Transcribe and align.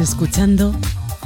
Escuchando 0.00 0.72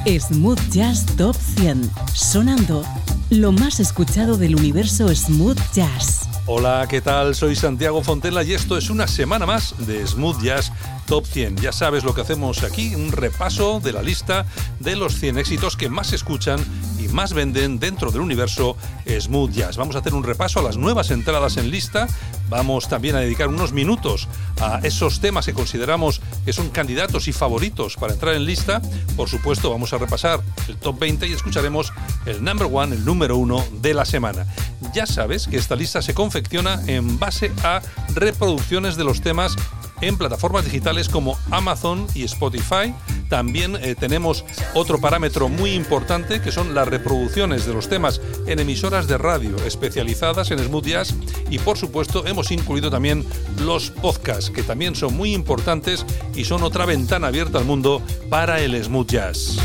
Smooth 0.06 0.58
Jazz 0.70 1.04
Top 1.16 1.36
100, 1.36 1.90
sonando 2.14 2.82
lo 3.28 3.52
más 3.52 3.80
escuchado 3.80 4.38
del 4.38 4.56
universo 4.56 5.14
Smooth 5.14 5.58
Jazz. 5.74 6.28
Hola, 6.46 6.86
¿qué 6.88 7.02
tal? 7.02 7.34
Soy 7.34 7.54
Santiago 7.54 8.02
Fontela 8.02 8.42
y 8.42 8.54
esto 8.54 8.78
es 8.78 8.88
una 8.88 9.06
semana 9.06 9.44
más 9.44 9.74
de 9.86 10.06
Smooth 10.06 10.42
Jazz 10.42 10.72
Top 11.06 11.26
100. 11.26 11.58
Ya 11.58 11.72
sabes 11.72 12.02
lo 12.02 12.14
que 12.14 12.22
hacemos 12.22 12.62
aquí, 12.62 12.94
un 12.94 13.12
repaso 13.12 13.78
de 13.78 13.92
la 13.92 14.02
lista 14.02 14.46
de 14.80 14.96
los 14.96 15.16
100 15.18 15.38
éxitos 15.38 15.76
que 15.76 15.90
más 15.90 16.14
escuchan 16.14 16.58
y 16.98 17.08
más 17.08 17.34
venden 17.34 17.78
dentro 17.78 18.10
del 18.10 18.22
universo 18.22 18.78
Smooth 19.06 19.50
Jazz. 19.50 19.76
Vamos 19.76 19.96
a 19.96 19.98
hacer 19.98 20.14
un 20.14 20.24
repaso 20.24 20.60
a 20.60 20.62
las 20.62 20.78
nuevas 20.78 21.10
entradas 21.10 21.58
en 21.58 21.70
lista. 21.70 22.08
Vamos 22.48 22.88
también 22.88 23.16
a 23.16 23.20
dedicar 23.20 23.48
unos 23.48 23.72
minutos 23.72 24.28
a 24.60 24.80
esos 24.82 25.20
temas 25.20 25.44
que 25.44 25.52
consideramos 25.52 26.21
que 26.44 26.52
son 26.52 26.70
candidatos 26.70 27.28
y 27.28 27.32
favoritos 27.32 27.96
para 27.96 28.12
entrar 28.12 28.34
en 28.34 28.44
lista. 28.44 28.82
Por 29.16 29.28
supuesto, 29.28 29.70
vamos 29.70 29.92
a 29.92 29.98
repasar 29.98 30.40
el 30.68 30.76
top 30.76 30.98
20 30.98 31.26
y 31.26 31.32
escucharemos 31.32 31.92
el 32.26 32.42
number 32.42 32.68
one, 32.72 32.94
el 32.96 33.04
número 33.04 33.36
uno 33.36 33.64
de 33.80 33.94
la 33.94 34.04
semana. 34.04 34.46
Ya 34.94 35.06
sabes 35.06 35.46
que 35.46 35.56
esta 35.56 35.76
lista 35.76 36.02
se 36.02 36.14
confecciona 36.14 36.80
en 36.86 37.18
base 37.18 37.52
a 37.64 37.80
reproducciones 38.14 38.96
de 38.96 39.04
los 39.04 39.20
temas 39.20 39.56
en 40.00 40.18
plataformas 40.18 40.64
digitales 40.64 41.08
como 41.08 41.38
Amazon 41.50 42.06
y 42.14 42.24
Spotify. 42.24 42.94
También 43.32 43.76
eh, 43.76 43.94
tenemos 43.98 44.44
otro 44.74 45.00
parámetro 45.00 45.48
muy 45.48 45.72
importante 45.72 46.42
que 46.42 46.52
son 46.52 46.74
las 46.74 46.86
reproducciones 46.86 47.64
de 47.64 47.72
los 47.72 47.88
temas 47.88 48.20
en 48.46 48.58
emisoras 48.58 49.08
de 49.08 49.16
radio 49.16 49.56
especializadas 49.64 50.50
en 50.50 50.58
smooth 50.58 50.84
jazz 50.84 51.14
y 51.48 51.58
por 51.58 51.78
supuesto 51.78 52.26
hemos 52.26 52.50
incluido 52.50 52.90
también 52.90 53.24
los 53.58 53.88
podcasts 53.88 54.50
que 54.50 54.62
también 54.62 54.94
son 54.94 55.16
muy 55.16 55.32
importantes 55.32 56.04
y 56.34 56.44
son 56.44 56.62
otra 56.62 56.84
ventana 56.84 57.28
abierta 57.28 57.56
al 57.56 57.64
mundo 57.64 58.02
para 58.28 58.60
el 58.60 58.84
smooth 58.84 59.06
jazz. 59.06 59.56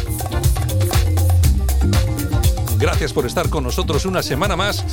Gracias 2.79 3.11
por 3.11 3.25
estar 3.25 3.49
con 3.49 3.65
nosotros 3.65 4.05
una 4.05 4.23
semana 4.23 4.55
más. 4.55 4.85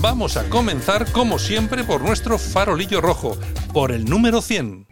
Vamos 0.00 0.36
a 0.36 0.48
comenzar, 0.48 1.10
como 1.10 1.40
siempre, 1.40 1.82
por 1.82 2.00
nuestro 2.00 2.38
farolillo 2.38 3.00
rojo, 3.00 3.36
por 3.72 3.90
el 3.90 4.04
número 4.04 4.40
100. 4.40 4.86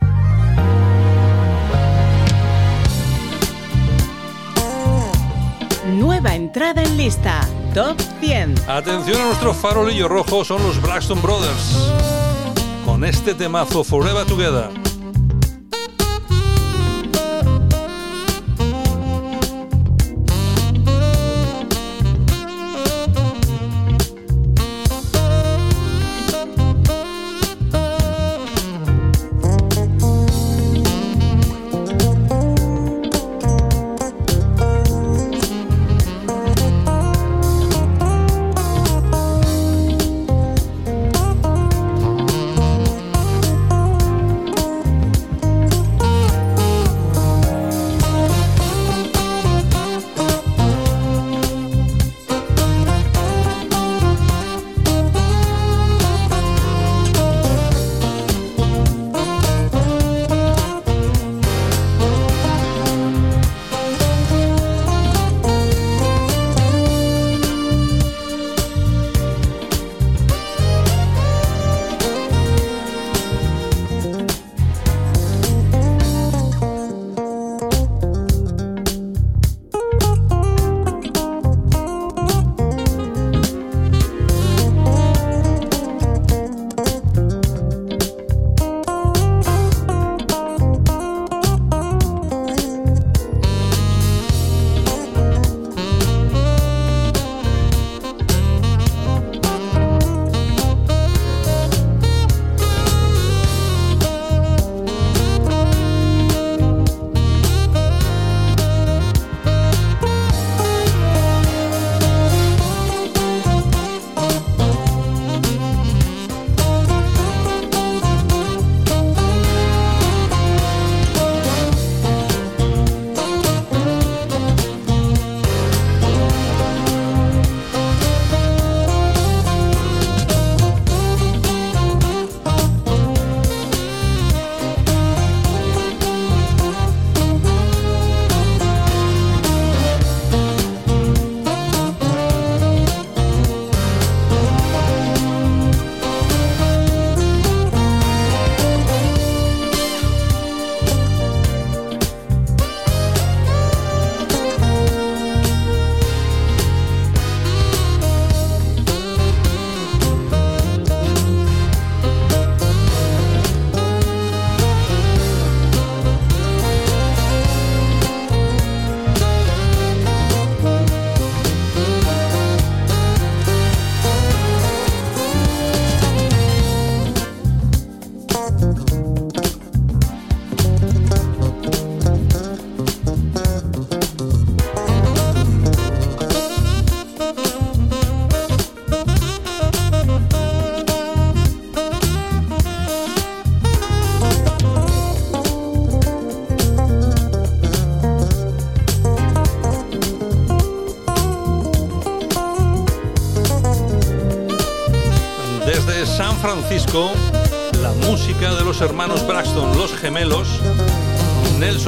Nueva 5.99 6.37
entrada 6.37 6.81
en 6.81 6.97
lista, 6.97 7.41
Top 7.75 8.01
100. 8.21 8.55
Atención 8.69 9.21
a 9.21 9.25
nuestro 9.25 9.53
farolillo 9.53 10.07
rojo, 10.07 10.45
son 10.45 10.63
los 10.63 10.81
Braxton 10.81 11.21
Brothers. 11.21 11.93
Con 12.85 13.05
este 13.05 13.35
temazo 13.35 13.83
Forever 13.83 14.25
Together. 14.25 14.88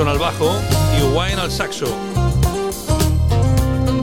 Al 0.08 0.19
bajo 0.19 0.50
y 0.99 1.02
Wayne 1.14 1.43
al 1.43 1.52
saxo. 1.52 1.85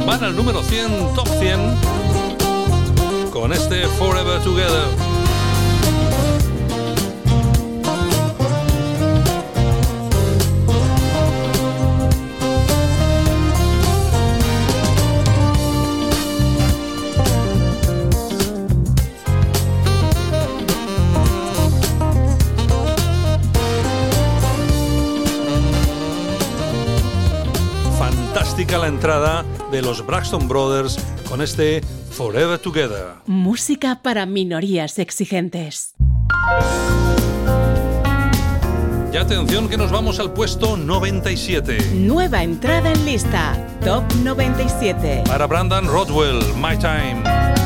Van 0.05 0.23
al 0.23 0.35
número 0.35 0.61
100, 0.61 1.15
top 1.15 1.27
100, 1.39 3.31
con 3.31 3.51
este 3.51 3.87
Forever 3.87 4.39
Together. 4.43 5.06
De 29.77 29.83
los 29.83 30.03
Braxton 30.03 30.47
Brothers 30.47 30.97
con 31.29 31.39
este 31.39 31.81
Forever 32.09 32.57
Together. 32.57 33.13
Música 33.27 34.01
para 34.01 34.25
minorías 34.25 34.97
exigentes. 34.97 35.93
Y 39.13 39.17
atención 39.17 39.69
que 39.69 39.77
nos 39.77 39.91
vamos 39.91 40.19
al 40.19 40.33
puesto 40.33 40.77
97. 40.77 41.77
Nueva 41.93 42.41
entrada 42.41 42.91
en 42.91 43.05
lista, 43.05 43.55
Top 43.85 44.03
97. 44.23 45.25
Para 45.27 45.45
Brandon 45.45 45.85
Rodwell, 45.85 46.39
My 46.55 46.75
Time. 46.79 47.56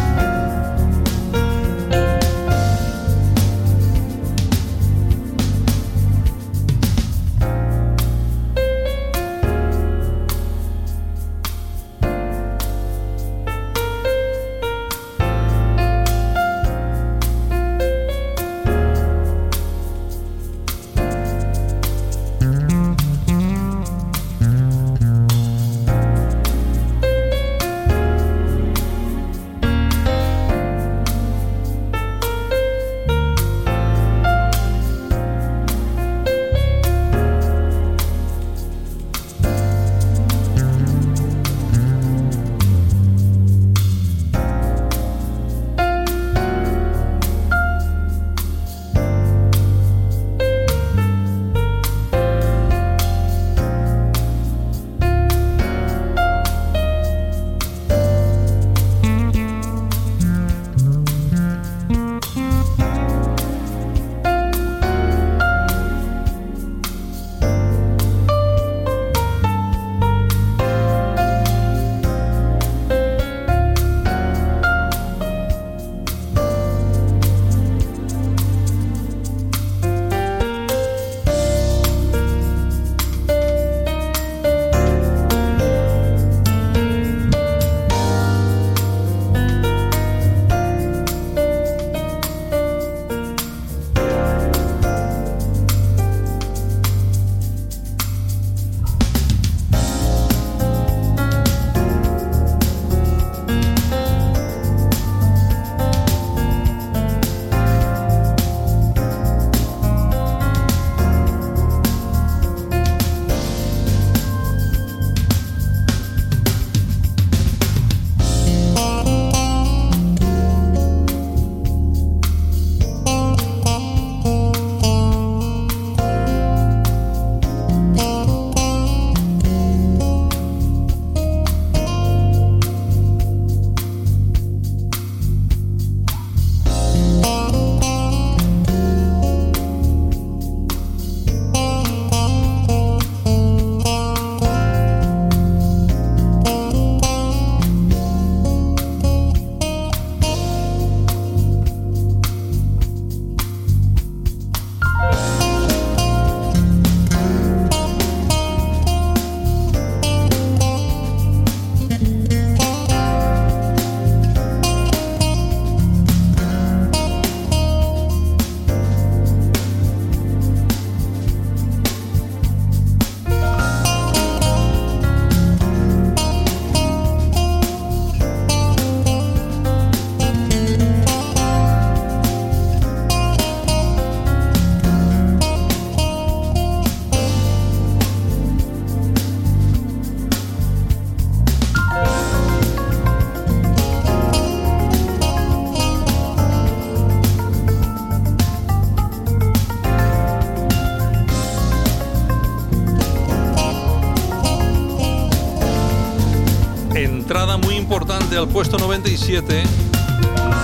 Al 208.41 208.47
puesto 208.47 208.79
97 208.79 209.63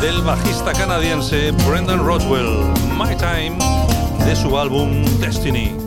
del 0.02 0.22
bajista 0.24 0.74
canadiense 0.74 1.52
Brendan 1.68 2.04
Rodwell, 2.04 2.74
My 2.98 3.16
Time, 3.16 3.58
de 4.26 4.36
su 4.36 4.58
álbum 4.58 5.04
Destiny. 5.20 5.87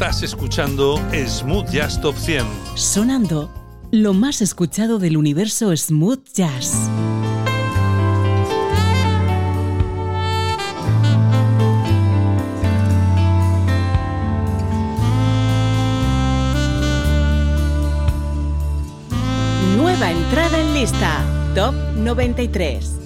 Estás 0.00 0.22
escuchando 0.22 0.98
Smooth 1.12 1.68
Jazz 1.68 2.00
Top 2.00 2.16
100. 2.16 2.46
Sonando 2.74 3.50
lo 3.90 4.14
más 4.14 4.40
escuchado 4.40 4.98
del 4.98 5.18
universo 5.18 5.76
Smooth 5.76 6.26
Jazz. 6.32 6.88
Nueva 19.76 20.10
entrada 20.10 20.58
en 20.58 20.72
lista, 20.72 21.22
Top 21.54 21.74
93. 21.96 22.99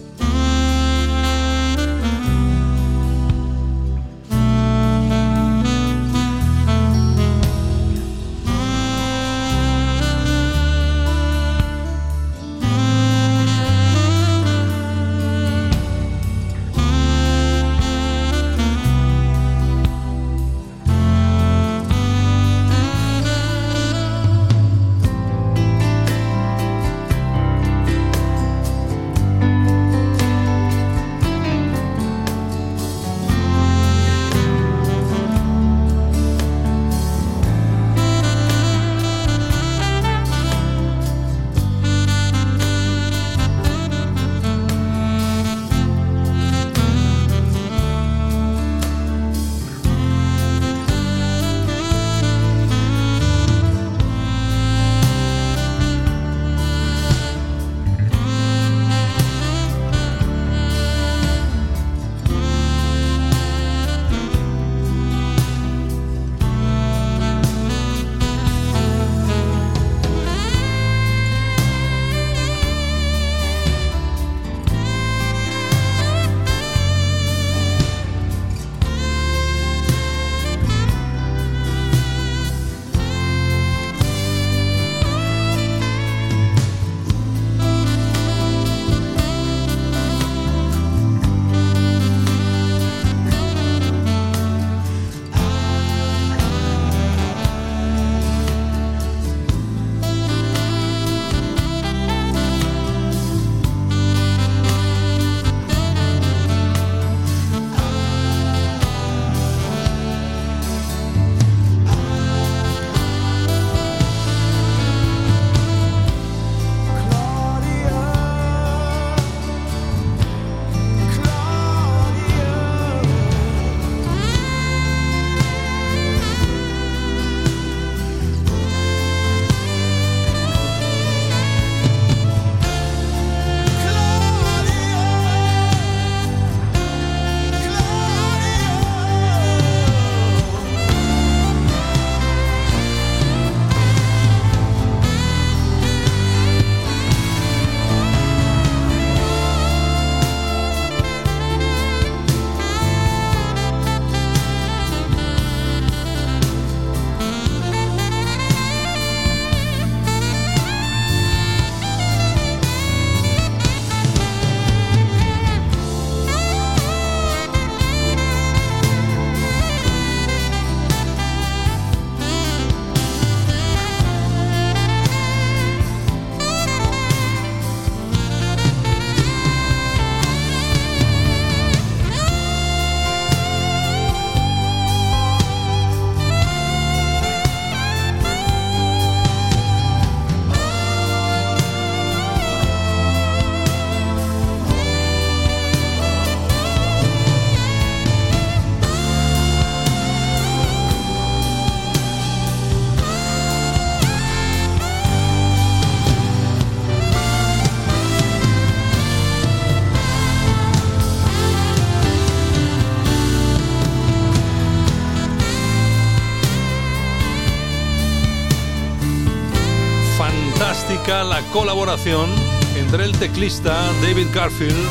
Colaboración 221.55 222.29
entre 222.77 223.05
el 223.05 223.17
teclista 223.17 223.73
David 224.03 224.27
Garfield 224.35 224.89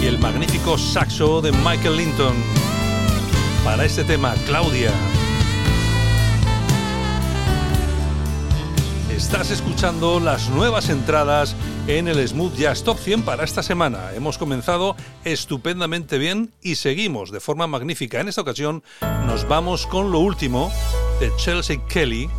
y 0.00 0.06
el 0.06 0.20
magnífico 0.20 0.78
saxo 0.78 1.42
de 1.42 1.50
Michael 1.50 1.96
Linton. 1.96 2.36
Para 3.64 3.84
este 3.84 4.04
tema, 4.04 4.36
Claudia. 4.46 4.92
Estás 9.10 9.50
escuchando 9.50 10.20
las 10.20 10.48
nuevas 10.48 10.90
entradas 10.90 11.56
en 11.88 12.06
el 12.06 12.26
Smooth 12.28 12.54
Jazz 12.54 12.84
Top 12.84 12.96
100 12.96 13.22
para 13.22 13.42
esta 13.42 13.64
semana. 13.64 14.12
Hemos 14.14 14.38
comenzado 14.38 14.94
estupendamente 15.24 16.18
bien 16.18 16.52
y 16.62 16.76
seguimos 16.76 17.32
de 17.32 17.40
forma 17.40 17.66
magnífica. 17.66 18.20
En 18.20 18.28
esta 18.28 18.42
ocasión 18.42 18.84
nos 19.26 19.48
vamos 19.48 19.88
con 19.88 20.12
lo 20.12 20.20
último 20.20 20.70
de 21.18 21.32
Chelsea 21.36 21.84
Kelly, 21.88 22.30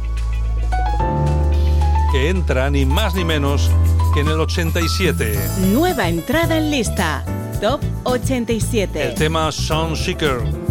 que 2.18 2.30
entra 2.30 2.72
ni 2.72 2.84
más 2.84 3.14
ni 3.14 3.24
menos 3.24 3.70
que 4.16 4.22
en 4.22 4.28
el 4.28 4.40
87. 4.40 5.38
Nueva 5.72 6.10
entrada 6.10 6.58
en 6.58 6.72
lista, 6.72 7.24
Top 7.62 7.80
87. 8.06 9.10
El 9.10 9.14
tema 9.14 9.52
Sound 9.52 9.96
Seeker. 9.96 10.67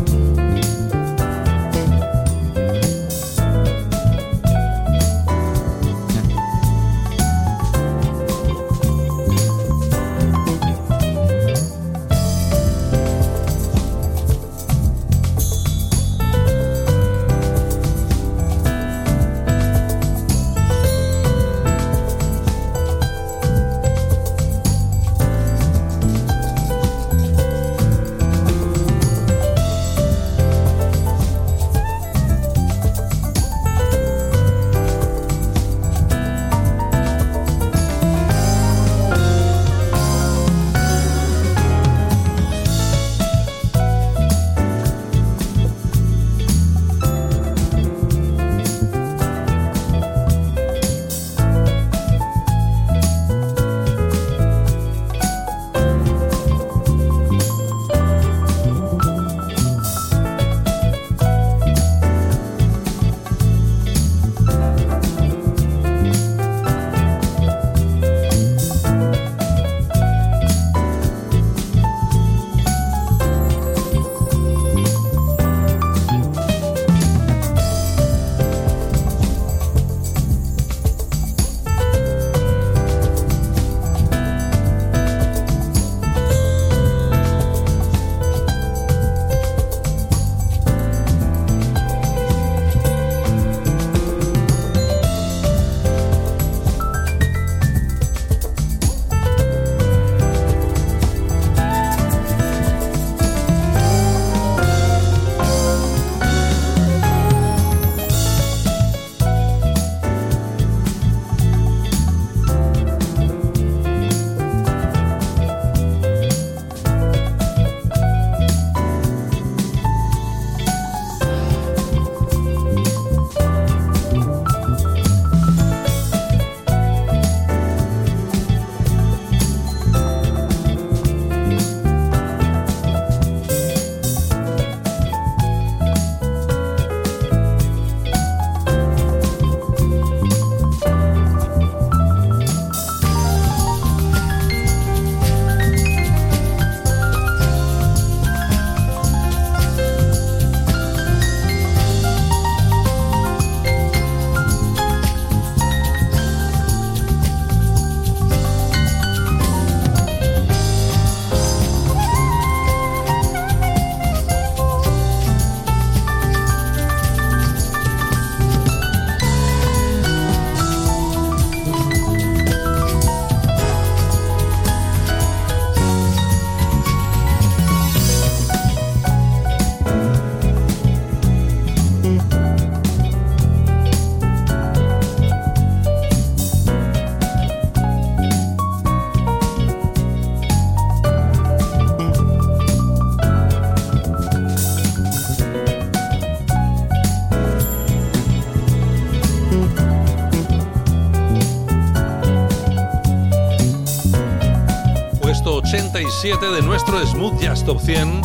De 205.96 206.60
nuestro 206.60 207.04
Smooth 207.06 207.40
Jazz 207.40 207.64
Top 207.64 207.80
100 207.80 208.20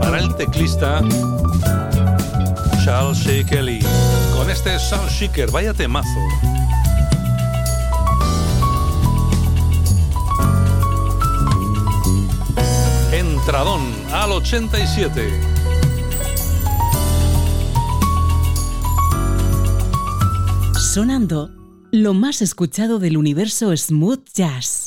para 0.00 0.20
el 0.20 0.32
teclista 0.36 1.02
Charles 2.84 3.18
Kelly 3.48 3.80
con 4.36 4.48
este 4.48 4.78
Sound 4.78 5.10
Shaker, 5.10 5.50
vaya 5.50 5.74
temazo. 5.74 6.08
Entradón 13.10 13.82
al 14.12 14.30
87. 14.30 15.40
Sonando 20.78 21.50
lo 21.90 22.14
más 22.14 22.40
escuchado 22.40 23.00
del 23.00 23.16
universo 23.16 23.76
Smooth 23.76 24.28
Jazz. 24.32 24.83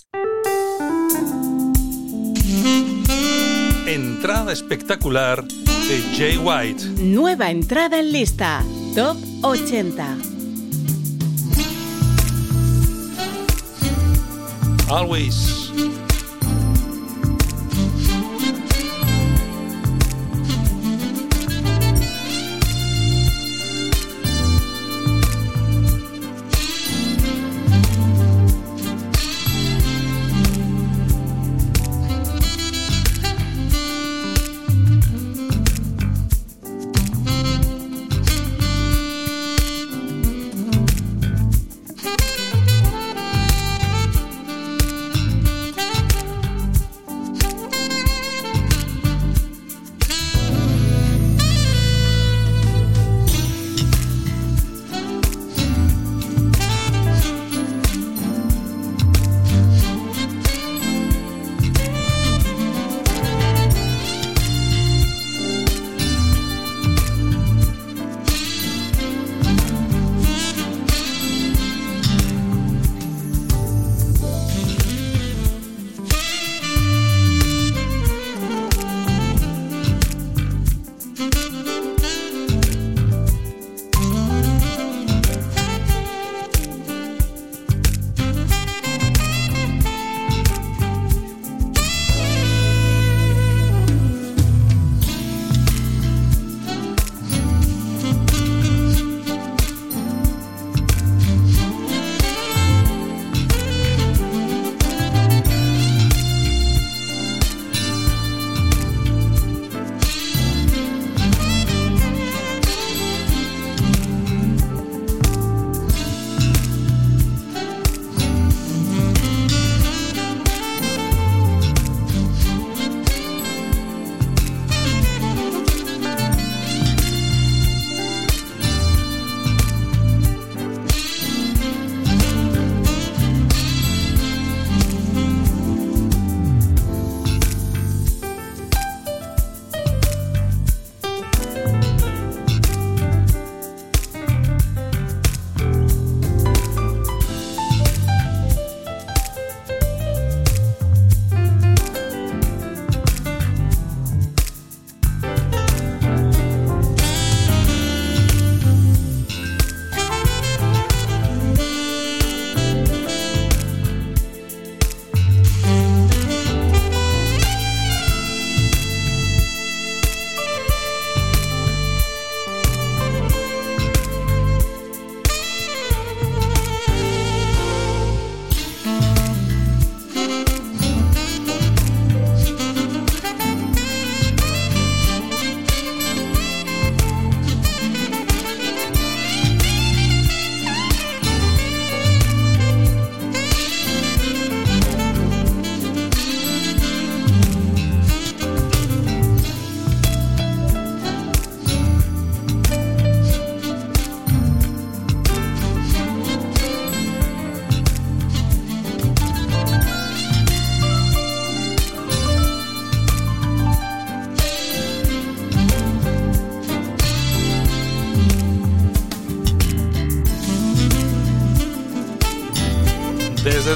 Espectacular 4.51 5.43
de 5.43 6.01
Jay 6.15 6.37
White. 6.37 6.83
Nueva 7.01 7.49
entrada 7.49 7.99
en 7.99 8.11
lista, 8.11 8.63
Top 8.95 9.17
80. 9.41 10.17
Always. 14.89 15.56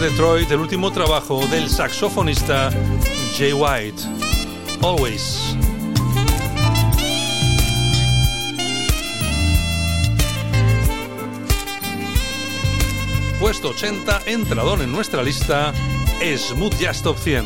Detroit 0.02 0.50
el 0.50 0.60
último 0.60 0.92
trabajo 0.92 1.46
del 1.48 1.70
saxofonista 1.70 2.72
Jay 3.38 3.54
White, 3.54 4.02
Always. 4.82 5.56
Puesto 13.40 13.70
80, 13.70 14.22
entradón 14.26 14.82
en 14.82 14.92
nuestra 14.92 15.22
lista, 15.22 15.72
Smooth 16.20 16.80
Jazz 16.80 17.04
Top 17.04 17.18
100. 17.20 17.46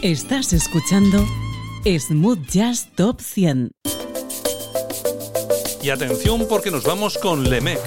Estás 0.00 0.54
escuchando 0.54 1.26
Smooth 1.84 2.46
Jazz 2.48 2.88
Top 2.94 3.20
100. 3.20 3.72
Y 5.82 5.90
atención 5.90 6.46
porque 6.48 6.70
nos 6.70 6.84
vamos 6.84 7.18
con 7.18 7.48
Lemec. 7.48 7.78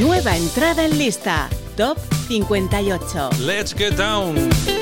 Nueva 0.00 0.36
entrada 0.36 0.84
en 0.84 0.98
lista, 0.98 1.50
Top 1.76 1.98
58. 2.28 3.40
Let's 3.40 3.72
get 3.72 3.96
down. 3.96 4.81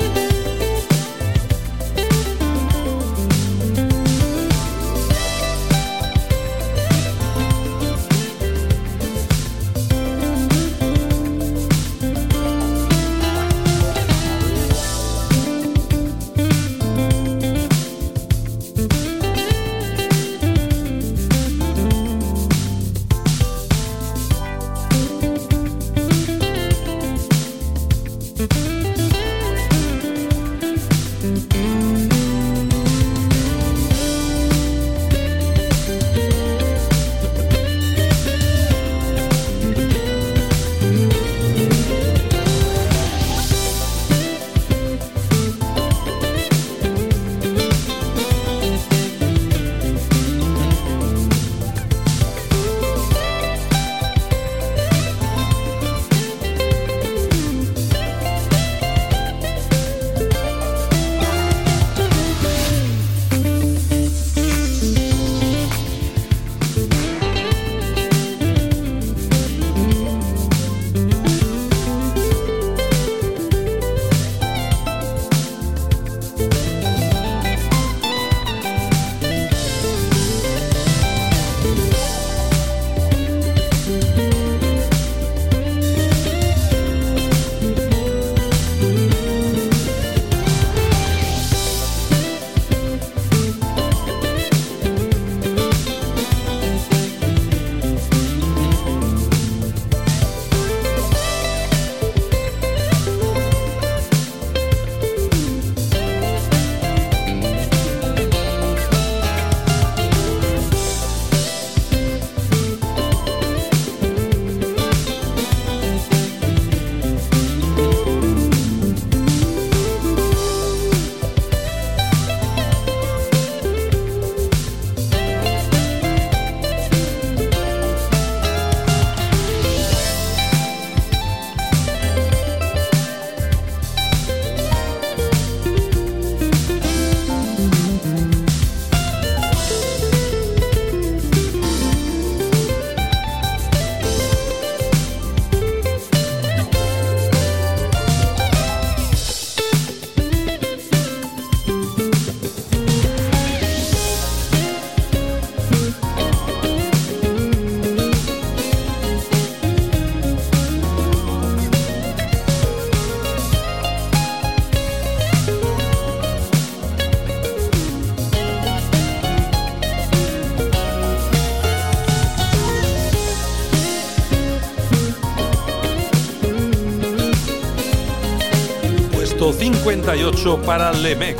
58 179.83 180.61
para 180.61 180.91
Lemec. 180.93 181.37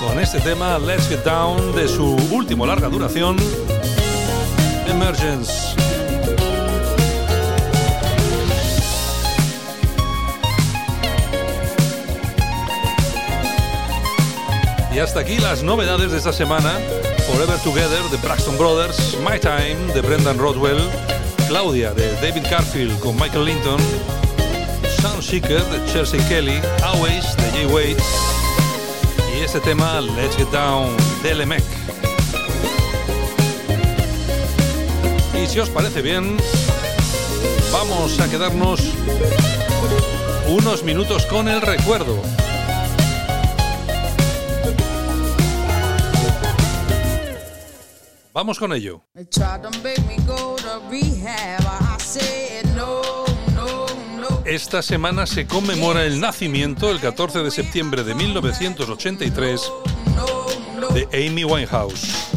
Con 0.00 0.18
este 0.18 0.40
tema, 0.40 0.76
Let's 0.76 1.08
Get 1.08 1.22
Down, 1.22 1.72
de 1.76 1.86
su 1.86 2.16
último 2.32 2.66
larga 2.66 2.88
duración, 2.88 3.36
Emergence. 4.88 5.76
Y 14.92 14.98
hasta 14.98 15.20
aquí 15.20 15.38
las 15.38 15.62
novedades 15.62 16.10
de 16.10 16.18
esta 16.18 16.32
semana. 16.32 16.72
Forever 17.30 17.58
Together 17.60 18.02
de 18.10 18.16
Braxton 18.16 18.58
Brothers, 18.58 19.16
My 19.20 19.38
Time 19.38 19.92
de 19.94 20.00
Brendan 20.00 20.38
Rodwell, 20.38 20.80
Claudia 21.46 21.92
de 21.92 22.12
David 22.14 22.46
Garfield 22.50 22.98
con 22.98 23.14
Michael 23.14 23.44
Linton, 23.44 23.80
Soundseeker 25.26 25.64
de 25.64 25.92
Chelsea 25.92 26.28
Kelly, 26.28 26.60
Always 26.84 27.36
de 27.36 27.50
Jay 27.50 27.66
Wade 27.66 27.96
y 29.34 29.40
este 29.40 29.58
tema 29.58 30.00
Let's 30.00 30.36
Get 30.36 30.48
Down 30.52 30.96
de 31.24 31.34
Lemec. 31.34 31.64
Y 35.34 35.46
si 35.48 35.58
os 35.58 35.68
parece 35.68 36.00
bien, 36.00 36.36
vamos 37.72 38.20
a 38.20 38.30
quedarnos 38.30 38.80
unos 40.48 40.84
minutos 40.84 41.26
con 41.26 41.48
el 41.48 41.60
recuerdo. 41.60 42.22
Vamos 48.32 48.60
con 48.60 48.72
ello. 48.72 49.02
Esta 54.46 54.80
semana 54.80 55.26
se 55.26 55.44
conmemora 55.48 56.04
el 56.04 56.20
nacimiento, 56.20 56.92
el 56.92 57.00
14 57.00 57.42
de 57.42 57.50
septiembre 57.50 58.04
de 58.04 58.14
1983, 58.14 59.72
de 60.94 61.26
Amy 61.26 61.42
Winehouse. 61.42 62.35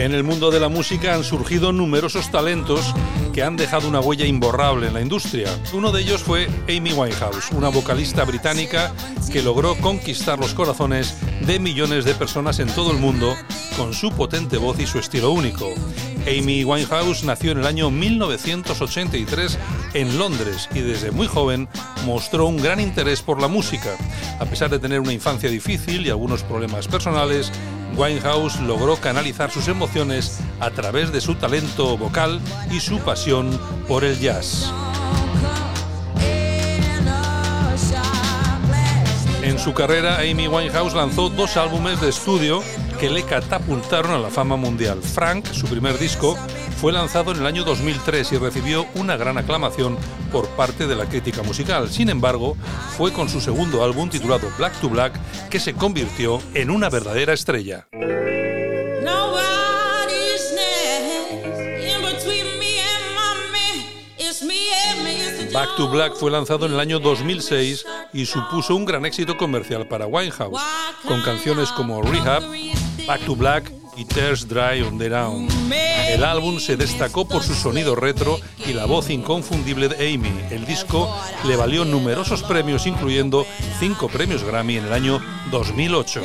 En 0.00 0.14
el 0.14 0.24
mundo 0.24 0.50
de 0.50 0.60
la 0.60 0.70
música 0.70 1.14
han 1.14 1.24
surgido 1.24 1.72
numerosos 1.72 2.30
talentos 2.30 2.94
que 3.34 3.42
han 3.42 3.58
dejado 3.58 3.86
una 3.86 4.00
huella 4.00 4.24
imborrable 4.24 4.86
en 4.86 4.94
la 4.94 5.02
industria. 5.02 5.50
Uno 5.74 5.92
de 5.92 6.00
ellos 6.00 6.22
fue 6.22 6.48
Amy 6.70 6.94
Winehouse, 6.94 7.52
una 7.52 7.68
vocalista 7.68 8.24
británica 8.24 8.94
que 9.30 9.42
logró 9.42 9.76
conquistar 9.76 10.38
los 10.38 10.54
corazones 10.54 11.18
de 11.42 11.58
millones 11.58 12.06
de 12.06 12.14
personas 12.14 12.60
en 12.60 12.68
todo 12.68 12.92
el 12.92 12.96
mundo 12.96 13.36
con 13.76 13.92
su 13.92 14.10
potente 14.10 14.56
voz 14.56 14.80
y 14.80 14.86
su 14.86 14.98
estilo 14.98 15.32
único. 15.32 15.68
Amy 16.26 16.64
Winehouse 16.64 17.24
nació 17.24 17.52
en 17.52 17.58
el 17.58 17.66
año 17.66 17.90
1983 17.90 19.58
en 19.92 20.18
Londres 20.18 20.70
y 20.74 20.80
desde 20.80 21.10
muy 21.10 21.26
joven 21.26 21.68
mostró 22.06 22.46
un 22.46 22.56
gran 22.56 22.80
interés 22.80 23.20
por 23.20 23.38
la 23.38 23.48
música. 23.48 23.90
A 24.38 24.46
pesar 24.46 24.70
de 24.70 24.78
tener 24.78 25.00
una 25.00 25.12
infancia 25.12 25.50
difícil 25.50 26.06
y 26.06 26.10
algunos 26.10 26.42
problemas 26.42 26.88
personales, 26.88 27.52
Winehouse 27.96 28.60
logró 28.60 28.96
canalizar 28.96 29.50
sus 29.50 29.68
emociones 29.68 30.40
a 30.60 30.70
través 30.70 31.12
de 31.12 31.20
su 31.20 31.34
talento 31.34 31.96
vocal 31.96 32.40
y 32.70 32.80
su 32.80 32.98
pasión 33.00 33.58
por 33.86 34.04
el 34.04 34.18
jazz. 34.18 34.72
En 39.42 39.58
su 39.58 39.74
carrera, 39.74 40.18
Amy 40.18 40.48
Winehouse 40.48 40.94
lanzó 40.94 41.28
dos 41.28 41.56
álbumes 41.56 42.00
de 42.00 42.10
estudio 42.10 42.62
que 43.00 43.08
le 43.08 43.22
catapultaron 43.22 44.12
a 44.12 44.18
la 44.18 44.28
fama 44.28 44.56
mundial. 44.56 45.00
Frank, 45.02 45.46
su 45.52 45.66
primer 45.66 45.98
disco, 45.98 46.36
fue 46.76 46.92
lanzado 46.92 47.32
en 47.32 47.38
el 47.38 47.46
año 47.46 47.64
2003 47.64 48.32
y 48.32 48.36
recibió 48.36 48.86
una 48.94 49.16
gran 49.16 49.38
aclamación 49.38 49.96
por 50.30 50.46
parte 50.50 50.86
de 50.86 50.96
la 50.96 51.06
crítica 51.06 51.42
musical. 51.42 51.88
Sin 51.88 52.10
embargo, 52.10 52.58
fue 52.98 53.10
con 53.10 53.30
su 53.30 53.40
segundo 53.40 53.82
álbum 53.82 54.10
titulado 54.10 54.48
Black 54.58 54.78
to 54.82 54.90
Black 54.90 55.18
que 55.48 55.58
se 55.58 55.72
convirtió 55.72 56.42
en 56.52 56.70
una 56.70 56.90
verdadera 56.90 57.32
estrella. 57.32 57.86
Back 65.52 65.76
to 65.76 65.88
Black 65.88 66.14
fue 66.14 66.30
lanzado 66.30 66.66
en 66.66 66.74
el 66.74 66.80
año 66.80 67.00
2006 67.00 67.84
y 68.12 68.26
supuso 68.26 68.76
un 68.76 68.84
gran 68.84 69.04
éxito 69.04 69.36
comercial 69.36 69.88
para 69.88 70.06
Winehouse, 70.06 70.60
con 71.06 71.22
canciones 71.22 71.72
como 71.72 72.02
Rehab, 72.02 72.42
Back 73.06 73.24
to 73.26 73.34
Black 73.34 73.70
y 73.96 74.04
Tears 74.04 74.48
Dry 74.48 74.82
on 74.82 74.98
the 74.98 75.08
Down. 75.08 75.48
El 76.08 76.24
álbum 76.24 76.58
se 76.58 76.76
destacó 76.76 77.26
por 77.26 77.42
su 77.42 77.54
sonido 77.54 77.94
retro 77.94 78.40
y 78.66 78.72
la 78.72 78.86
voz 78.86 79.10
inconfundible 79.10 79.88
de 79.88 80.14
Amy. 80.14 80.32
El 80.50 80.64
disco 80.64 81.14
le 81.44 81.56
valió 81.56 81.84
numerosos 81.84 82.42
premios, 82.42 82.86
incluyendo 82.86 83.46
cinco 83.78 84.08
premios 84.08 84.42
Grammy 84.42 84.76
en 84.76 84.86
el 84.86 84.92
año 84.92 85.20
2008. 85.50 86.22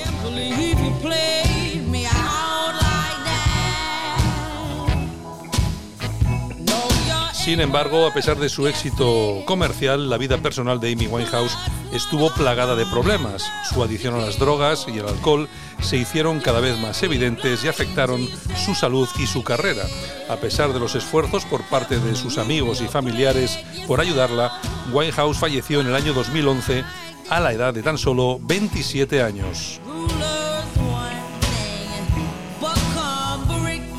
Sin 7.45 7.59
embargo, 7.59 8.07
a 8.07 8.11
pesar 8.11 8.39
de 8.39 8.49
su 8.49 8.65
éxito 8.65 9.43
comercial, 9.45 10.09
la 10.09 10.17
vida 10.17 10.39
personal 10.39 10.79
de 10.79 10.91
Amy 10.93 11.05
Winehouse 11.05 11.55
estuvo 11.93 12.33
plagada 12.33 12.75
de 12.75 12.87
problemas. 12.87 13.43
Su 13.71 13.83
adicción 13.83 14.15
a 14.15 14.17
las 14.17 14.39
drogas 14.39 14.87
y 14.87 14.97
el 14.97 15.07
alcohol 15.07 15.47
se 15.81 15.97
hicieron 15.97 16.39
cada 16.39 16.59
vez 16.59 16.77
más 16.79 17.01
evidentes 17.03 17.63
y 17.63 17.67
afectaron 17.67 18.27
su 18.55 18.75
salud 18.75 19.07
y 19.19 19.27
su 19.27 19.43
carrera. 19.43 19.83
A 20.29 20.37
pesar 20.37 20.73
de 20.73 20.79
los 20.79 20.95
esfuerzos 20.95 21.45
por 21.45 21.63
parte 21.63 21.99
de 21.99 22.15
sus 22.15 22.37
amigos 22.37 22.81
y 22.81 22.87
familiares 22.87 23.59
por 23.87 24.01
ayudarla, 24.01 24.59
Winehouse 24.91 25.37
falleció 25.37 25.81
en 25.81 25.87
el 25.87 25.95
año 25.95 26.13
2011 26.13 26.83
a 27.29 27.39
la 27.39 27.53
edad 27.53 27.73
de 27.73 27.83
tan 27.83 27.97
solo 27.97 28.39
27 28.41 29.21
años. 29.21 29.79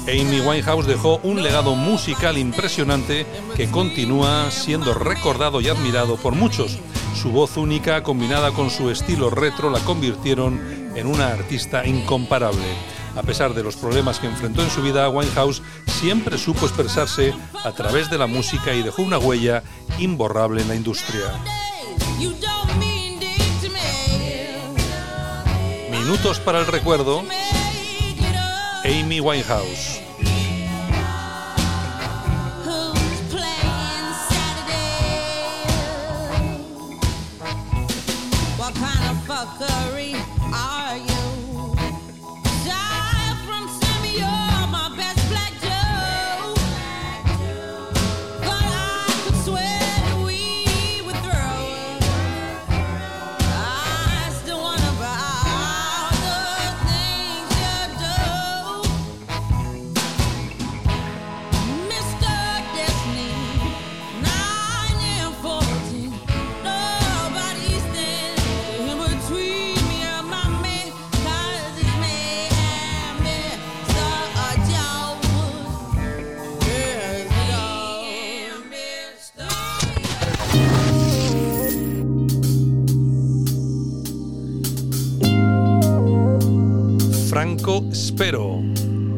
Amy 0.09 0.41
Winehouse 0.41 0.87
dejó 0.87 1.19
un 1.25 1.43
legado 1.43 1.75
musical 1.75 2.39
impresionante 2.39 3.27
que 3.57 3.69
continúa 3.69 4.51
siendo 4.53 4.95
recordado 4.95 5.61
y 5.61 5.69
admirado 5.69 6.17
por 6.17 6.35
muchos. 6.35 6.79
Su 7.21 7.33
voz 7.33 7.57
única 7.57 8.05
combinada 8.05 8.53
con 8.53 8.71
su 8.71 8.91
estilo 8.91 9.31
retro 9.31 9.69
la 9.69 9.81
convirtieron 9.81 10.86
en 10.97 11.07
una 11.07 11.29
artista 11.29 11.87
incomparable. 11.87 12.67
A 13.15 13.23
pesar 13.23 13.55
de 13.55 13.63
los 13.63 13.77
problemas 13.77 14.19
que 14.19 14.27
enfrentó 14.27 14.63
en 14.63 14.71
su 14.71 14.83
vida, 14.83 15.09
Winehouse 15.09 15.63
siempre 15.87 16.39
supo 16.39 16.67
expresarse 16.67 17.33
a 17.65 17.73
través 17.73 18.11
de 18.11 18.19
la 18.19 18.27
música 18.27 18.75
y 18.75 18.83
dejó 18.83 19.03
una 19.03 19.19
huella 19.19 19.63
imborrable 19.99 20.63
en 20.63 20.69
la 20.69 20.75
industria. 20.75 21.25
Minutos 25.91 26.41
para 26.41 26.61
el 26.61 26.67
recuerdo 26.67 27.23
Amy 28.85 29.21
Winehouse. 29.21 30.06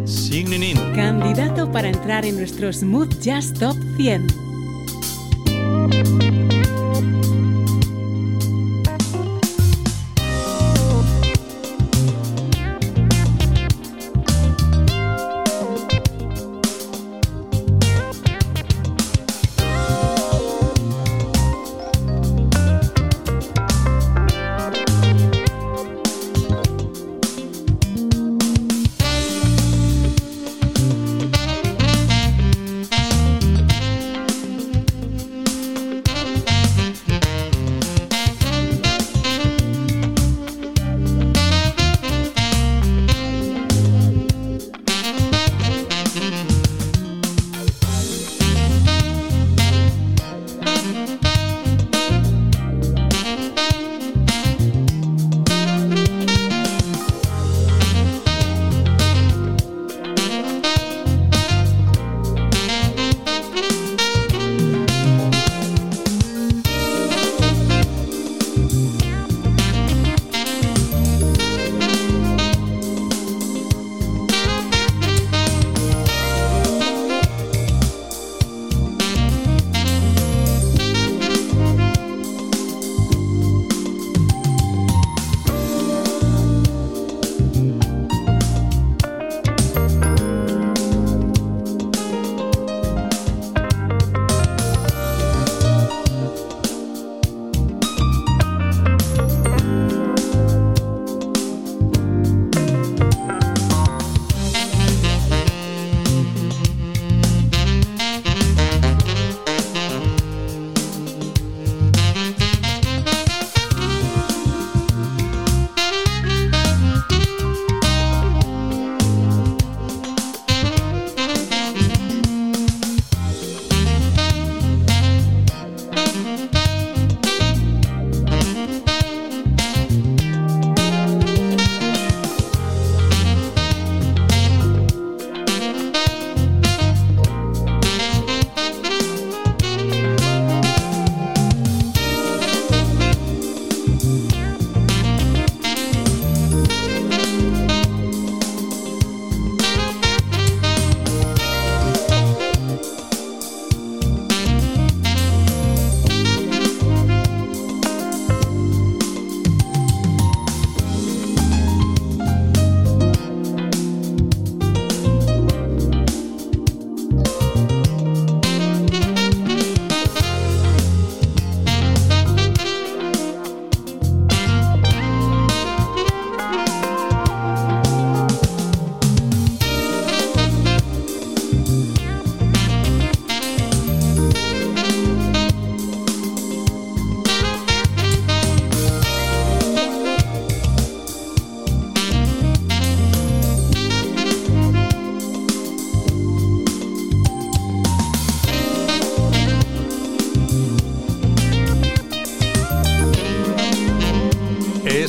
Signin 0.05 0.77
Candidato 0.94 1.71
para 1.71 1.88
entrar 1.88 2.25
en 2.25 2.37
nuestro 2.37 2.73
Smooth 2.73 3.21
Jazz 3.21 3.53
Top 3.53 3.77
100. 3.97 4.48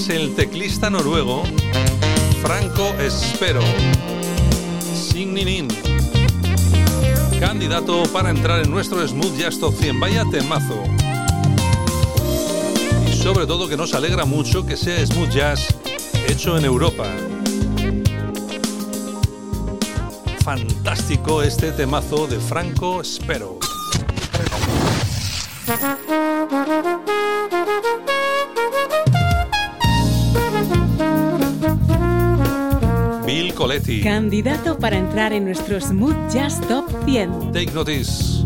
El 0.10 0.34
teclista 0.36 0.90
noruego 0.90 1.44
Franco 2.42 2.94
Espero. 3.00 3.62
Ninin. 5.14 5.68
Candidato 7.40 8.04
para 8.12 8.30
entrar 8.30 8.64
en 8.64 8.72
nuestro 8.72 9.06
Smooth 9.08 9.38
Jazz 9.38 9.60
Top 9.60 9.76
100. 9.76 10.00
Vaya 10.00 10.26
temazo. 10.32 10.84
Y 13.08 13.16
sobre 13.16 13.46
todo 13.46 13.68
que 13.68 13.78
nos 13.78 13.94
alegra 13.94 14.26
mucho 14.26 14.66
que 14.66 14.78
sea 14.78 15.06
Smooth 15.06 15.30
Jazz 15.30 15.76
hecho 16.28 16.58
en 16.58 16.66
Europa. 16.66 17.06
Fantástico 20.44 21.44
este 21.44 21.72
temazo 21.72 22.28
de 22.28 22.40
Franco 22.40 23.02
Espero. 23.02 23.60
Candidato 33.98 34.78
para 34.78 34.98
entrar 34.98 35.34
en 35.34 35.46
nuestro 35.46 35.82
Smooth 35.82 36.32
Jazz 36.32 36.62
Top 36.68 36.86
100. 37.06 37.52
Take 37.52 37.72
notice. 37.74 38.39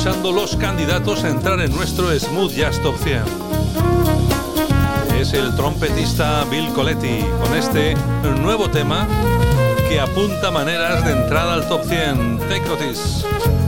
Escuchando 0.00 0.32
los 0.32 0.56
candidatos 0.56 1.24
a 1.24 1.28
entrar 1.28 1.60
en 1.60 1.70
nuestro 1.76 2.18
Smooth 2.18 2.52
Jazz 2.52 2.80
Top 2.80 2.96
100. 2.96 3.22
Es 5.20 5.34
el 5.34 5.54
trompetista 5.56 6.42
Bill 6.44 6.72
Coletti 6.72 7.22
con 7.38 7.54
este 7.54 7.94
nuevo 8.40 8.70
tema 8.70 9.06
que 9.90 10.00
apunta 10.00 10.50
maneras 10.50 11.04
de 11.04 11.12
entrada 11.12 11.52
al 11.52 11.68
top 11.68 11.84
100. 11.84 12.38
Take 12.48 12.66
notice. 12.66 13.59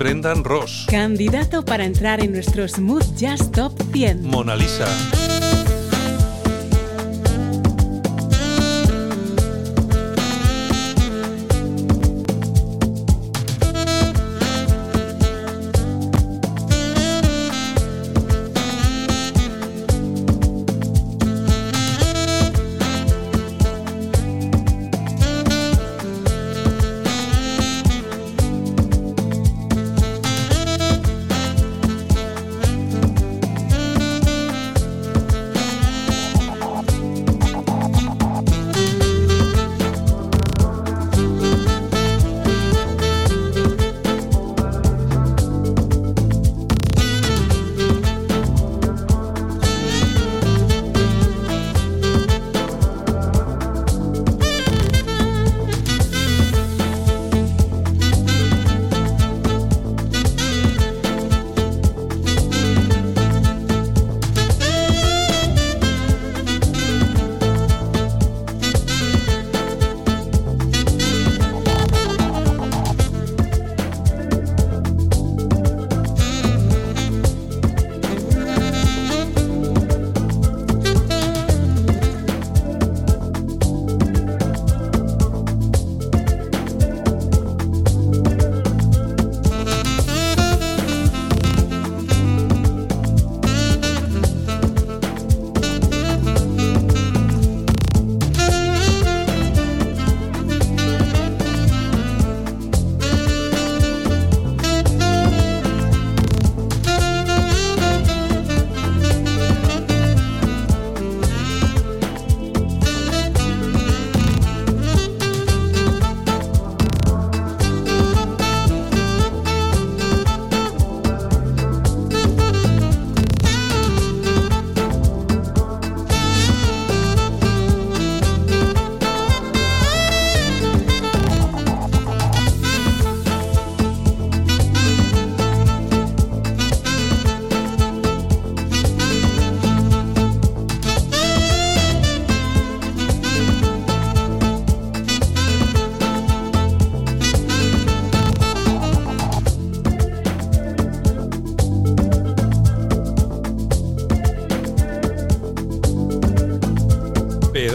Brendan 0.00 0.44
Ross. 0.44 0.86
Candidato 0.88 1.62
para 1.62 1.84
entrar 1.84 2.24
en 2.24 2.32
nuestro 2.32 2.66
Smooth 2.66 3.16
Jazz 3.16 3.52
Top 3.52 3.78
100. 3.92 4.22
Mona 4.22 4.56
Lisa. 4.56 4.86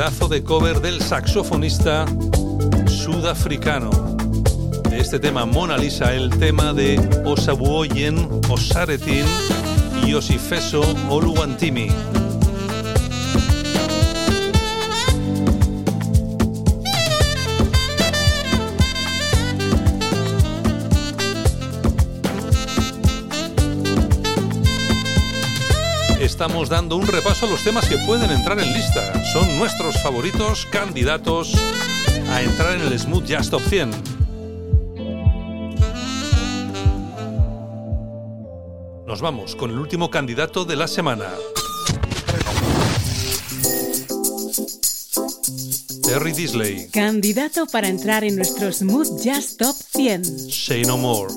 Pedazo 0.06 0.28
de 0.28 0.44
cover 0.44 0.82
del 0.82 1.02
saxofonista 1.02 2.06
sudafricano. 2.86 3.90
De 4.88 5.00
este 5.00 5.18
tema 5.18 5.48
Mona 5.48 5.80
Lisa, 5.80 6.14
el 6.14 6.30
tema 6.30 6.74
de 6.74 7.00
Osabuoyen 7.26 8.30
Osaretin 8.48 9.26
y 10.06 10.14
Osifeso 10.14 10.84
Oluwantimi. 11.10 11.88
Estamos 26.46 26.70
dando 26.70 26.96
un 26.96 27.08
repaso 27.08 27.48
a 27.48 27.50
los 27.50 27.64
temas 27.64 27.90
que 27.90 27.98
pueden 28.06 28.30
entrar 28.30 28.60
en 28.60 28.72
lista. 28.72 29.26
Son 29.34 29.58
nuestros 29.58 30.00
favoritos 30.04 30.68
candidatos 30.68 31.56
a 32.30 32.44
entrar 32.44 32.76
en 32.76 32.82
el 32.82 33.00
Smooth 33.00 33.26
Jazz 33.26 33.50
Top 33.50 33.64
100. 33.68 33.90
Nos 39.08 39.22
vamos 39.22 39.56
con 39.56 39.72
el 39.72 39.80
último 39.80 40.12
candidato 40.12 40.66
de 40.66 40.76
la 40.76 40.88
semana. 40.88 41.32
Terry 46.04 46.32
Disley. 46.32 46.90
Candidato 46.90 47.66
para 47.66 47.88
entrar 47.88 48.24
en 48.24 48.36
nuestro 48.36 48.72
Smooth 48.72 49.20
Jazz 49.20 49.58
Top 49.58 49.76
100. 49.96 50.52
Say 50.52 50.84
No 50.84 50.98
More. 50.98 51.34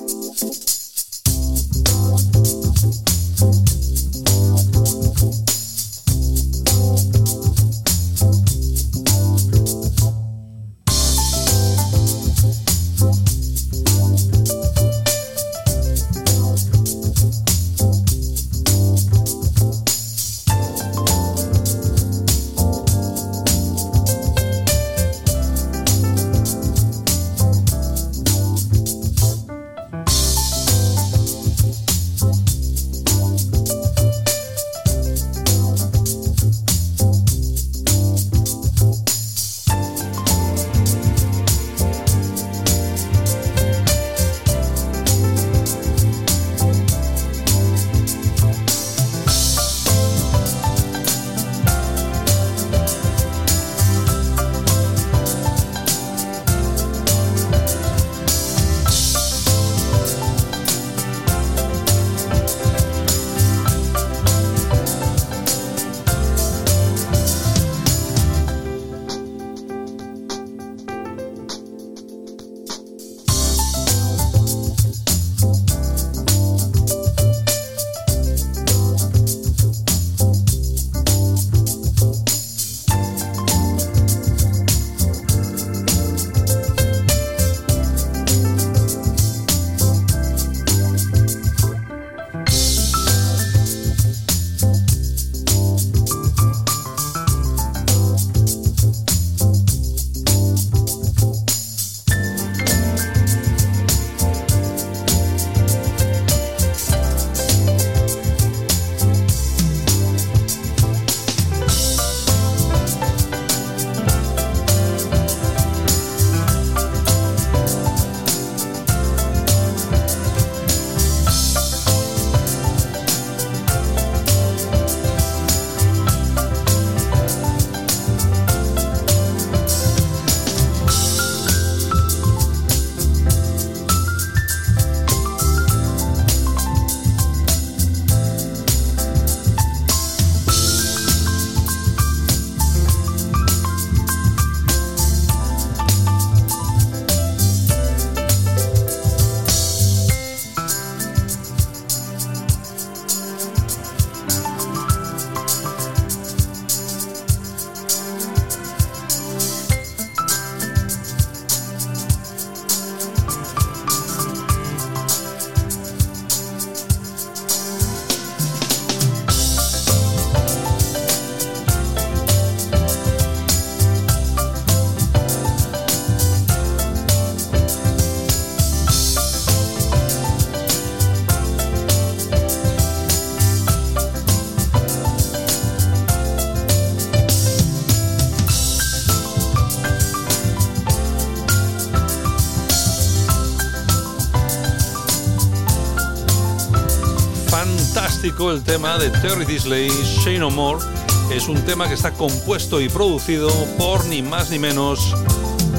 El 198.51 198.63
tema 198.63 198.97
de 198.97 199.09
Terry 199.09 199.45
Disley, 199.45 199.89
Shane 199.89 200.41
O'More. 200.41 200.83
Es 201.31 201.47
un 201.47 201.61
tema 201.65 201.87
que 201.87 201.93
está 201.93 202.11
compuesto 202.11 202.81
y 202.81 202.89
producido 202.89 203.49
por 203.77 204.03
ni 204.05 204.21
más 204.21 204.49
ni 204.49 204.57
menos 204.57 205.13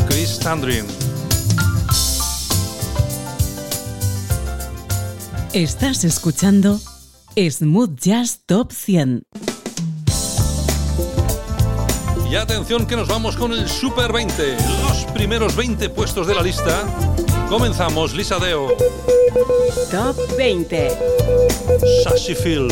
Chris 0.09 0.39
Tandrin. 0.39 0.87
Estás 5.53 6.05
escuchando 6.05 6.81
Smooth 7.37 7.99
Jazz 7.99 8.41
Top 8.47 8.73
100. 8.73 9.25
Y 12.31 12.37
atención 12.37 12.87
que 12.87 12.95
nos 12.95 13.09
vamos 13.09 13.37
con 13.37 13.53
el 13.53 13.69
Super 13.69 14.13
20, 14.13 14.57
los 14.83 15.05
primeros 15.13 15.57
20 15.57 15.89
puestos 15.91 16.27
de 16.29 16.35
la 16.35 16.43
lista. 16.43 16.85
Comenzamos, 17.51 18.13
Lisa 18.13 18.39
Deo. 18.39 18.69
Top 19.91 20.17
20. 20.37 20.89
Sassy 22.05 22.33
Phil. 22.37 22.69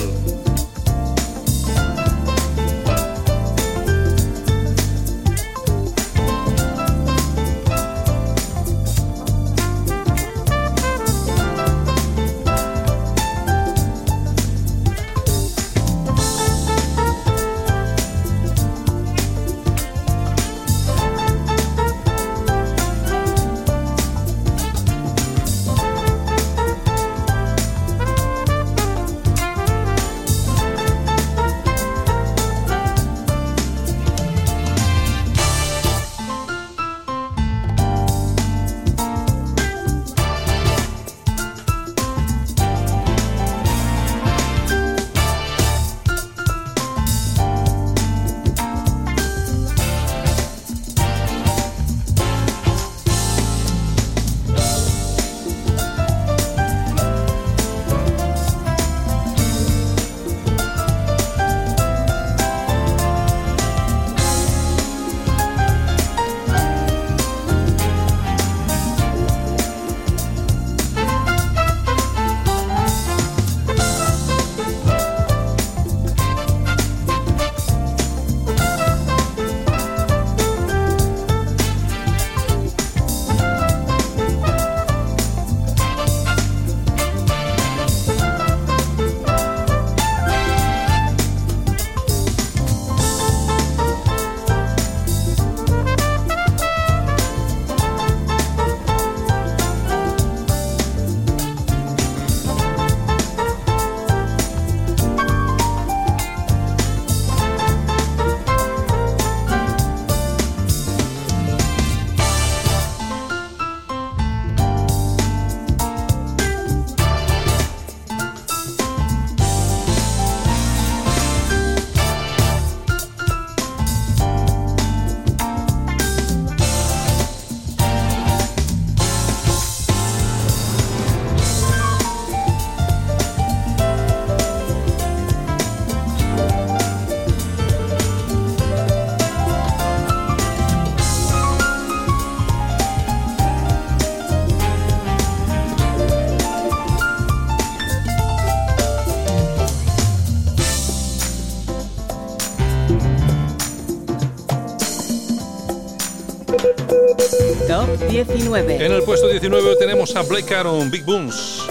19. 158.25 158.85
En 158.85 158.93
el 158.93 159.03
puesto 159.05 159.29
19 159.29 159.77
tenemos 159.77 160.17
a 160.17 160.23
Blake 160.23 160.53
Aaron, 160.53 160.91
Big 160.91 161.05
Booms. 161.05 161.63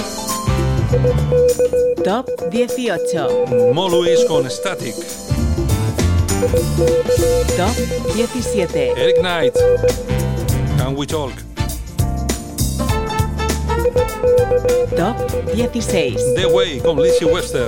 Top 2.05 2.25
18. 2.49 3.73
Mo 3.73 3.89
Luis 3.89 4.23
con 4.23 4.49
Static. 4.49 4.95
Top 7.57 7.75
17. 8.15 8.93
Eric 8.95 9.17
Knight, 9.19 9.55
Can 10.77 10.95
We 10.95 11.05
Talk. 11.05 11.33
Top 14.95 15.17
16. 15.53 16.15
The 16.35 16.45
Way 16.45 16.79
con 16.79 17.01
Lizzie 17.01 17.25
Webster. 17.25 17.67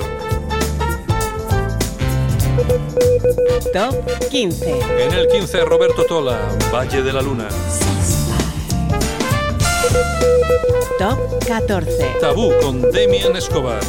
Top 3.74 3.94
15. 4.30 4.80
En 5.00 5.14
el 5.14 5.28
15 5.28 5.66
Roberto 5.66 6.06
Tola, 6.06 6.40
Valle 6.72 7.04
de 7.04 7.12
la 7.12 7.22
Luna. 7.22 7.50
Top 10.98 11.18
14. 11.48 12.18
Tabú 12.20 12.52
con 12.62 12.82
Damien 12.92 13.36
Escobar. 13.36 13.80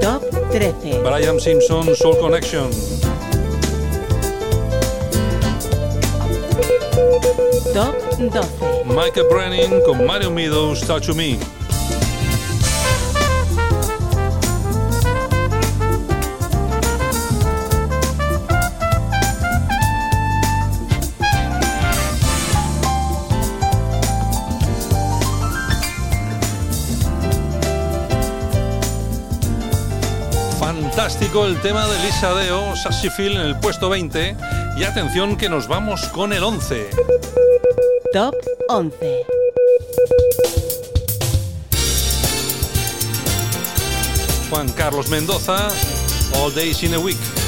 Top 0.00 0.22
13. 0.50 1.00
Brian 1.02 1.38
Simpson, 1.38 1.94
Soul 1.94 2.18
Connection. 2.18 2.70
Top 7.74 7.94
12. 8.18 8.84
Michael 8.86 9.26
Brennan 9.30 9.82
con 9.84 10.06
Mario 10.06 10.30
Meadows, 10.30 10.80
Touch 10.80 11.06
to 11.06 11.14
Me. 11.14 11.38
Fantástico 31.10 31.44
el 31.44 31.60
tema 31.60 31.88
de 31.88 31.98
Lisa 32.04 32.32
Deo, 32.34 32.76
Sassy 32.76 33.10
Phil 33.10 33.32
en 33.32 33.40
el 33.40 33.58
puesto 33.58 33.88
20. 33.88 34.36
Y 34.76 34.84
atención 34.84 35.36
que 35.36 35.48
nos 35.48 35.66
vamos 35.66 36.02
con 36.10 36.32
el 36.32 36.44
11. 36.44 36.88
Top 38.12 38.36
11. 38.68 39.26
Juan 44.50 44.68
Carlos 44.74 45.08
Mendoza, 45.08 45.70
All 46.36 46.54
Days 46.54 46.80
in 46.84 46.94
a 46.94 47.00
Week. 47.00 47.39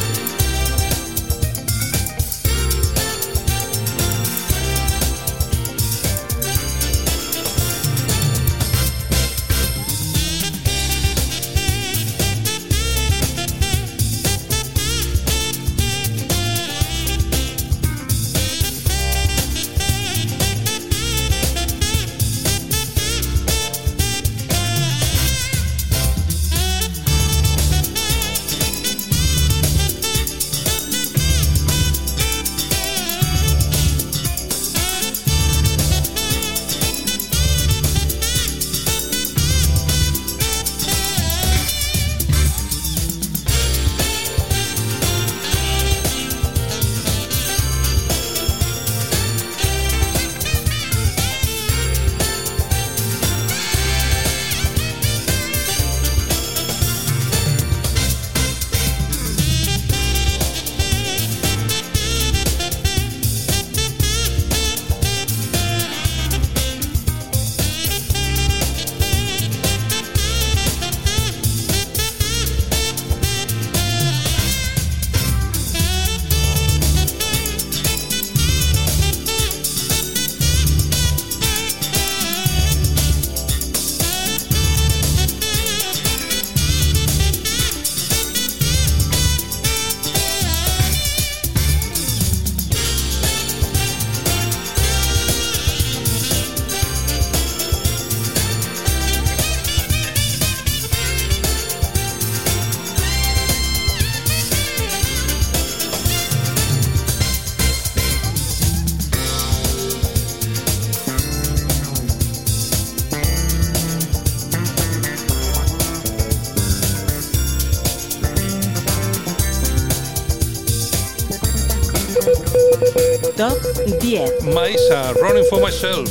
Maisa, 124.53 125.15
Running 125.21 125.45
for 125.49 125.61
Myself. 125.61 126.09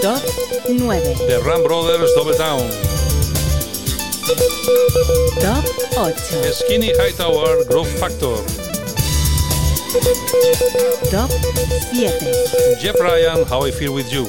Top 0.00 0.22
9. 0.68 1.02
The 1.26 1.42
Ram 1.44 1.62
Brothers, 1.64 2.12
Double 2.14 2.38
Down. 2.38 2.70
Top 5.42 5.64
8. 5.98 6.14
Skinny 6.52 6.92
Hightower, 6.96 7.64
Growth 7.64 7.90
Factor. 7.98 8.36
Top 11.10 11.30
7. 11.30 12.80
Jeff 12.80 13.00
Ryan, 13.00 13.44
How 13.46 13.64
I 13.64 13.72
Feel 13.72 13.92
With 13.92 14.12
You. 14.12 14.26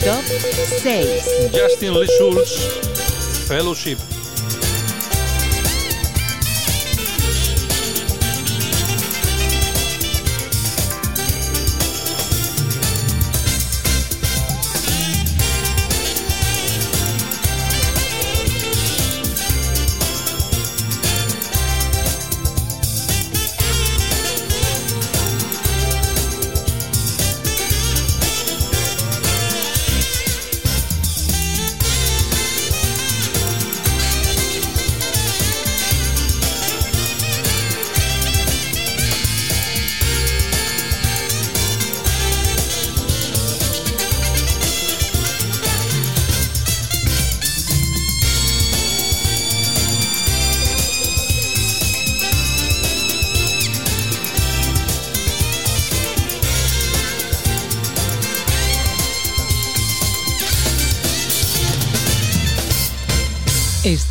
Top 0.00 0.24
6. 0.24 1.52
Justin 1.52 1.94
Lee 1.94 2.08
Schultz, 2.18 3.46
Fellowship. 3.46 3.98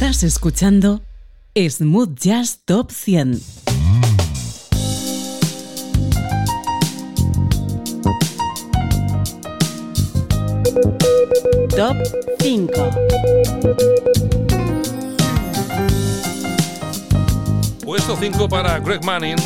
Estás 0.03 0.23
escuchando 0.23 1.01
Smooth 1.55 2.19
Jazz 2.19 2.59
Top 2.65 2.91
100. 2.91 3.41
Top 11.69 11.95
5. 12.41 12.73
Puesto 17.85 18.17
5 18.17 18.49
para 18.49 18.79
Greg 18.79 19.05
Manning. 19.05 19.37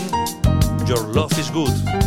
Your 0.87 1.07
Love 1.15 1.37
is 1.37 1.51
Good. 1.51 2.06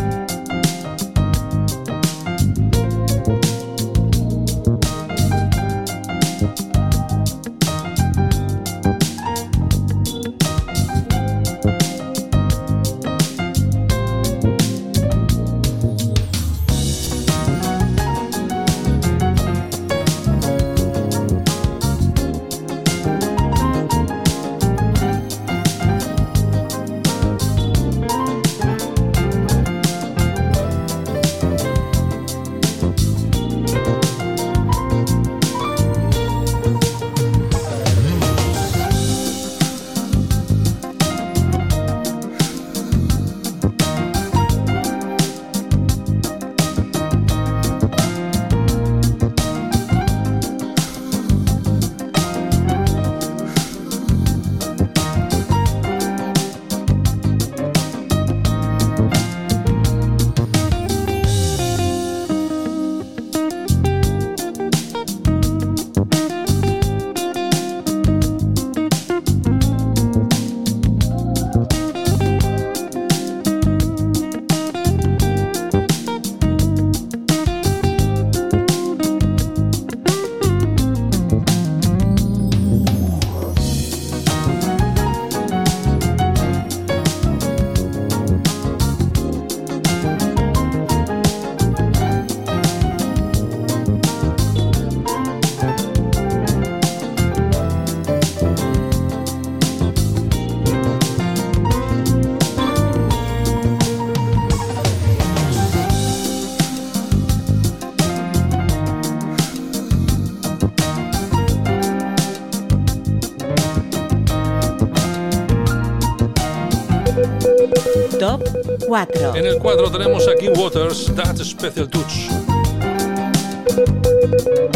4. 118.90 119.36
En 119.36 119.46
el 119.46 119.58
4 119.58 119.88
tenemos 119.88 120.26
a 120.26 120.34
King 120.34 120.50
Waters, 120.56 121.12
That 121.14 121.36
Special 121.36 121.88
Touch. 121.88 122.26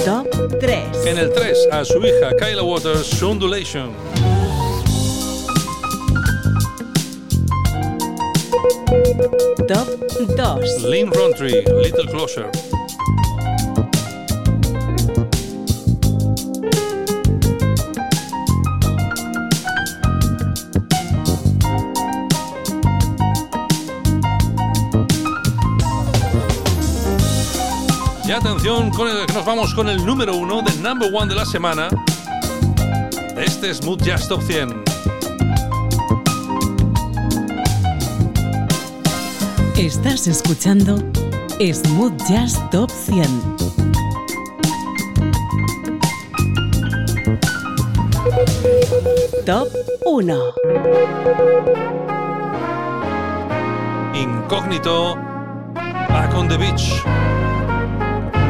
Top 0.04 0.28
3. 0.60 1.06
En 1.06 1.18
el 1.18 1.32
3 1.32 1.68
a 1.72 1.84
su 1.84 1.98
hija 1.98 2.30
Kyla 2.38 2.62
Waters, 2.62 3.20
Undulation. 3.20 3.92
Top 9.66 9.88
2. 10.36 10.82
Lynn 10.84 11.10
Rountree, 11.10 11.64
Little 11.82 12.06
Closer. 12.06 12.73
Con 28.64 29.08
el 29.08 29.26
que 29.26 29.34
nos 29.34 29.44
vamos 29.44 29.74
con 29.74 29.90
el 29.90 30.06
número 30.06 30.34
uno 30.34 30.62
del 30.62 30.82
number 30.82 31.10
one 31.14 31.26
de 31.26 31.34
la 31.34 31.44
semana. 31.44 31.90
Este 33.36 33.68
es 33.68 33.76
Smooth 33.76 34.00
Jazz 34.02 34.26
Top 34.26 34.40
100. 34.40 34.82
Estás 39.76 40.26
escuchando 40.28 40.96
Smooth 41.60 42.16
Jazz 42.26 42.58
Top 42.70 42.90
100. 42.90 43.28
Top 49.44 49.68
1. 50.06 50.38
Incógnito, 54.14 55.16
Back 55.74 56.34
on 56.34 56.48
the 56.48 56.56
Beach. 56.56 57.04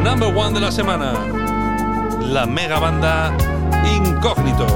Number 0.05 0.31
one 0.31 0.53
de 0.53 0.59
la 0.59 0.71
semana. 0.71 1.13
La 2.21 2.45
mega 2.45 2.77
banda 2.77 3.35
Incógnito. 3.83 4.67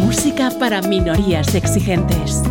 Música 0.00 0.50
para 0.58 0.80
minorías 0.80 1.54
exigentes. 1.54 2.42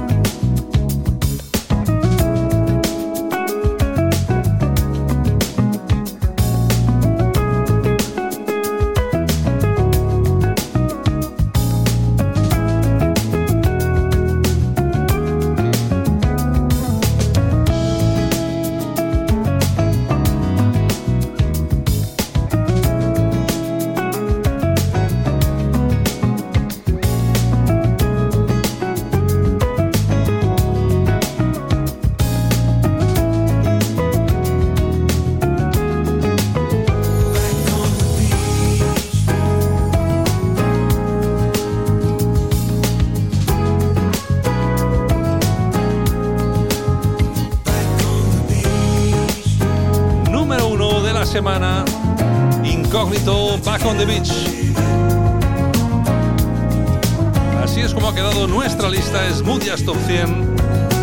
Así 57.64 57.82
es 57.82 57.94
como 57.94 58.10
ha 58.10 58.16
quedado 58.16 58.48
nuestra 58.48 58.90
lista 58.90 59.20
Smooth 59.32 59.64
Jazz 59.64 59.86
Top 59.86 59.96
100 60.08 60.56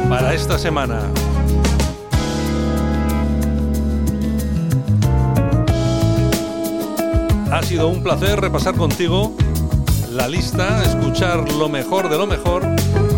para 0.09 0.35
esta 0.35 0.59
semana. 0.59 1.03
Ha 7.53 7.63
sido 7.63 7.87
un 7.87 8.03
placer 8.03 8.41
repasar 8.41 8.75
contigo 8.75 9.33
la 10.11 10.27
lista, 10.27 10.83
escuchar 10.83 11.53
lo 11.53 11.69
mejor 11.69 12.09
de 12.09 12.19
lo 12.19 12.27
mejor 12.27 12.67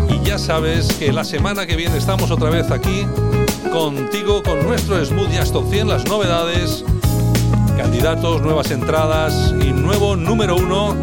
y 0.09 0.23
ya 0.23 0.37
sabes 0.37 0.93
que 0.93 1.11
la 1.11 1.23
semana 1.23 1.65
que 1.65 1.75
viene 1.75 1.97
estamos 1.97 2.29
otra 2.29 2.51
vez 2.51 2.69
aquí 2.69 3.07
contigo 3.73 4.43
con 4.43 4.63
nuestro 4.63 5.03
Smooth 5.03 5.31
Jazz 5.31 5.51
Top 5.51 5.67
100, 5.71 5.87
las 5.87 6.05
novedades, 6.05 6.85
candidatos, 7.91 8.41
nuevas 8.41 8.71
entradas 8.71 9.53
y 9.61 9.73
nuevo 9.73 10.15
número 10.15 10.55
uno 10.55 10.95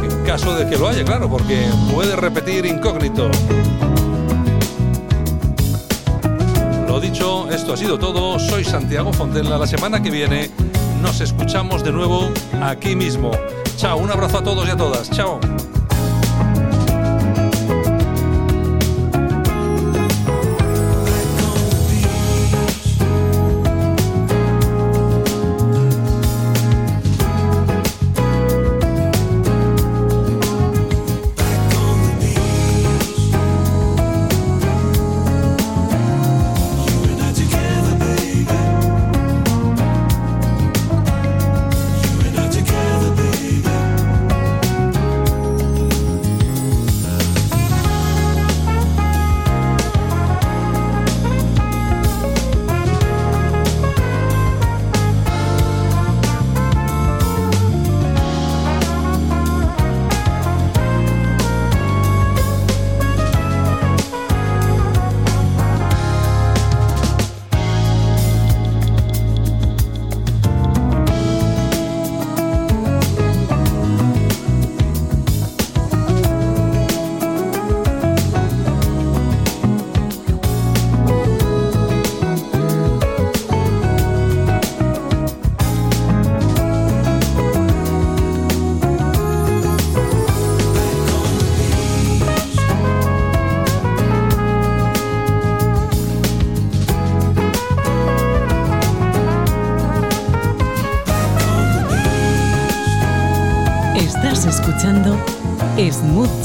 en 0.00 0.24
caso 0.24 0.54
de 0.54 0.64
que 0.70 0.78
lo 0.78 0.86
haya, 0.86 1.04
claro, 1.04 1.28
porque 1.28 1.66
puede 1.92 2.14
repetir 2.14 2.64
incógnito. 2.66 3.28
Lo 6.86 7.00
dicho, 7.00 7.50
esto 7.50 7.72
ha 7.72 7.76
sido 7.76 7.98
todo. 7.98 8.38
Soy 8.38 8.62
Santiago 8.62 9.12
Fontella. 9.12 9.58
La 9.58 9.66
semana 9.66 10.00
que 10.00 10.10
viene 10.12 10.52
nos 11.02 11.20
escuchamos 11.20 11.82
de 11.82 11.90
nuevo 11.90 12.30
aquí 12.62 12.94
mismo. 12.94 13.32
Chao, 13.76 13.98
un 13.98 14.12
abrazo 14.12 14.38
a 14.38 14.44
todos 14.44 14.68
y 14.68 14.70
a 14.70 14.76
todas. 14.76 15.10
Chao. 15.10 15.40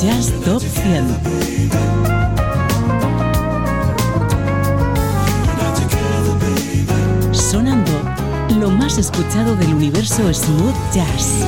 Jazz 0.01 0.31
Top 0.45 0.61
100. 0.61 1.17
Sonando 7.33 7.91
lo 8.59 8.69
más 8.69 8.97
escuchado 8.97 9.55
del 9.55 9.73
universo 9.73 10.33
Smooth 10.33 10.75
Jazz. 10.93 11.43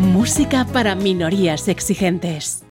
Música 0.00 0.66
para 0.72 0.94
minorías 0.94 1.68
exigentes. 1.68 2.58